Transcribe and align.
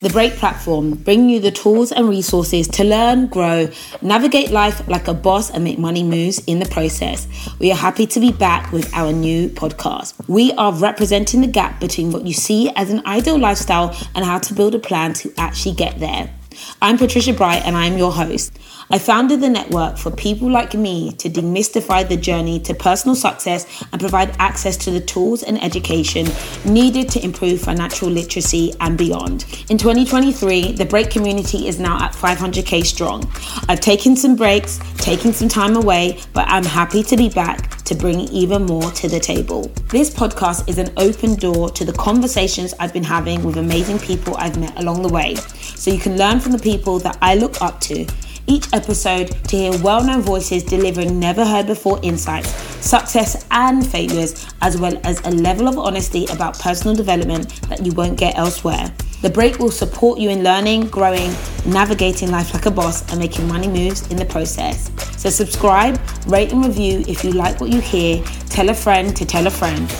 The 0.00 0.10
Break 0.10 0.34
platform, 0.34 0.94
bringing 0.94 1.28
you 1.28 1.40
the 1.40 1.50
tools 1.50 1.90
and 1.90 2.08
resources 2.08 2.68
to 2.68 2.84
learn, 2.84 3.26
grow, 3.26 3.68
navigate 4.00 4.52
life 4.52 4.86
like 4.86 5.08
a 5.08 5.12
boss, 5.12 5.50
and 5.50 5.64
make 5.64 5.76
money 5.76 6.04
moves 6.04 6.38
in 6.46 6.60
the 6.60 6.66
process. 6.66 7.26
We 7.58 7.72
are 7.72 7.76
happy 7.76 8.06
to 8.06 8.20
be 8.20 8.30
back 8.30 8.70
with 8.70 8.94
our 8.94 9.12
new 9.12 9.48
podcast. 9.48 10.14
We 10.28 10.52
are 10.52 10.72
representing 10.72 11.40
the 11.40 11.48
gap 11.48 11.80
between 11.80 12.12
what 12.12 12.24
you 12.24 12.32
see 12.32 12.70
as 12.76 12.90
an 12.90 13.04
ideal 13.06 13.40
lifestyle 13.40 13.92
and 14.14 14.24
how 14.24 14.38
to 14.38 14.54
build 14.54 14.76
a 14.76 14.78
plan 14.78 15.14
to 15.14 15.34
actually 15.36 15.74
get 15.74 15.98
there. 15.98 16.32
I'm 16.80 16.98
Patricia 16.98 17.32
Bright 17.32 17.64
and 17.64 17.76
I'm 17.76 17.98
your 17.98 18.12
host. 18.12 18.58
I 18.90 18.98
founded 18.98 19.40
the 19.40 19.48
network 19.48 19.98
for 19.98 20.10
people 20.10 20.50
like 20.50 20.74
me 20.74 21.12
to 21.12 21.28
demystify 21.28 22.08
the 22.08 22.16
journey 22.16 22.58
to 22.60 22.74
personal 22.74 23.14
success 23.14 23.84
and 23.92 24.00
provide 24.00 24.34
access 24.38 24.76
to 24.78 24.90
the 24.90 25.00
tools 25.00 25.42
and 25.42 25.62
education 25.62 26.26
needed 26.64 27.08
to 27.10 27.22
improve 27.22 27.60
financial 27.60 28.08
literacy 28.08 28.72
and 28.80 28.96
beyond. 28.96 29.44
In 29.68 29.76
2023, 29.76 30.72
the 30.72 30.86
break 30.86 31.10
community 31.10 31.68
is 31.68 31.78
now 31.78 32.02
at 32.02 32.12
500k 32.12 32.84
strong. 32.84 33.30
I've 33.68 33.80
taken 33.80 34.16
some 34.16 34.36
breaks, 34.36 34.80
taking 34.96 35.32
some 35.32 35.48
time 35.48 35.76
away, 35.76 36.20
but 36.32 36.46
I'm 36.48 36.64
happy 36.64 37.02
to 37.02 37.16
be 37.16 37.28
back 37.28 37.77
to 37.88 37.94
bring 37.94 38.20
even 38.28 38.66
more 38.66 38.90
to 38.92 39.08
the 39.08 39.18
table. 39.18 39.62
This 39.88 40.10
podcast 40.10 40.68
is 40.68 40.76
an 40.76 40.92
open 40.98 41.36
door 41.36 41.70
to 41.70 41.86
the 41.86 41.92
conversations 41.94 42.74
I've 42.78 42.92
been 42.92 43.02
having 43.02 43.42
with 43.42 43.56
amazing 43.56 43.98
people 43.98 44.36
I've 44.36 44.58
met 44.58 44.78
along 44.78 45.00
the 45.00 45.08
way, 45.08 45.36
so 45.36 45.90
you 45.90 45.98
can 45.98 46.18
learn 46.18 46.38
from 46.38 46.52
the 46.52 46.58
people 46.58 46.98
that 46.98 47.16
I 47.22 47.34
look 47.34 47.62
up 47.62 47.80
to 47.82 48.06
each 48.46 48.66
episode 48.74 49.28
to 49.48 49.56
hear 49.56 49.82
well 49.82 50.04
known 50.04 50.20
voices 50.20 50.64
delivering 50.64 51.18
never 51.18 51.46
heard 51.46 51.66
before 51.66 51.98
insights, 52.02 52.50
success 52.84 53.46
and 53.50 53.86
failures, 53.86 54.46
as 54.60 54.76
well 54.78 55.00
as 55.04 55.24
a 55.24 55.30
level 55.30 55.66
of 55.66 55.78
honesty 55.78 56.26
about 56.26 56.58
personal 56.58 56.94
development 56.94 57.48
that 57.70 57.84
you 57.86 57.92
won't 57.92 58.18
get 58.18 58.36
elsewhere. 58.36 58.92
The 59.20 59.30
break 59.30 59.58
will 59.58 59.72
support 59.72 60.20
you 60.20 60.30
in 60.30 60.44
learning, 60.44 60.88
growing, 60.90 61.34
navigating 61.66 62.30
life 62.30 62.54
like 62.54 62.66
a 62.66 62.70
boss, 62.70 63.02
and 63.10 63.18
making 63.18 63.48
money 63.48 63.66
moves 63.66 64.06
in 64.12 64.16
the 64.16 64.24
process. 64.24 64.92
So, 65.20 65.28
subscribe, 65.28 66.00
rate, 66.28 66.52
and 66.52 66.64
review 66.64 67.04
if 67.08 67.24
you 67.24 67.32
like 67.32 67.60
what 67.60 67.70
you 67.70 67.80
hear. 67.80 68.22
Tell 68.48 68.68
a 68.68 68.74
friend 68.74 69.16
to 69.16 69.26
tell 69.26 69.48
a 69.48 69.50
friend. 69.50 69.92